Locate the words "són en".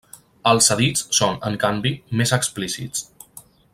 1.17-1.57